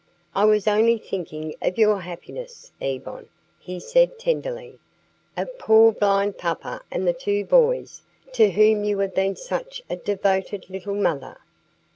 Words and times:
"I 0.33 0.45
was 0.45 0.67
only 0.67 0.97
thinking 0.97 1.53
of 1.61 1.77
your 1.77 1.99
happiness, 1.99 2.71
Yvonne," 2.81 3.27
he 3.59 3.79
said 3.79 4.17
tenderly; 4.17 4.79
"of 5.37 5.55
poor 5.59 5.91
blind 5.91 6.39
papa 6.39 6.81
and 6.89 7.07
the 7.07 7.13
two 7.13 7.45
boys 7.45 8.01
to 8.33 8.49
whom 8.49 8.83
you 8.83 8.97
have 8.97 9.13
been 9.13 9.35
such 9.35 9.83
a 9.91 9.95
devoted 9.95 10.71
little 10.71 10.95
mother. 10.95 11.37